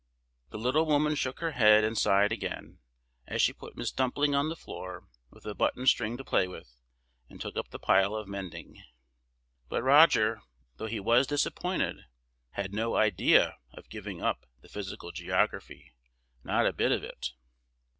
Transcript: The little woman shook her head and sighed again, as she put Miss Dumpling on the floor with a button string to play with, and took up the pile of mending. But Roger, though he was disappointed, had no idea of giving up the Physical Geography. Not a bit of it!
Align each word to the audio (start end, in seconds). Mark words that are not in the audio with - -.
The 0.49 0.57
little 0.57 0.87
woman 0.87 1.13
shook 1.13 1.41
her 1.41 1.51
head 1.51 1.83
and 1.83 1.95
sighed 1.95 2.31
again, 2.31 2.79
as 3.27 3.39
she 3.39 3.53
put 3.53 3.77
Miss 3.77 3.91
Dumpling 3.91 4.33
on 4.33 4.49
the 4.49 4.55
floor 4.55 5.07
with 5.29 5.45
a 5.45 5.53
button 5.53 5.85
string 5.85 6.17
to 6.17 6.23
play 6.23 6.47
with, 6.47 6.73
and 7.29 7.39
took 7.39 7.55
up 7.55 7.67
the 7.69 7.77
pile 7.77 8.15
of 8.15 8.27
mending. 8.27 8.81
But 9.69 9.83
Roger, 9.83 10.41
though 10.77 10.87
he 10.87 10.99
was 10.99 11.27
disappointed, 11.27 11.97
had 12.53 12.73
no 12.73 12.95
idea 12.95 13.57
of 13.73 13.89
giving 13.89 14.23
up 14.23 14.47
the 14.61 14.69
Physical 14.69 15.11
Geography. 15.11 15.91
Not 16.43 16.65
a 16.65 16.73
bit 16.73 16.91
of 16.91 17.03
it! 17.03 17.33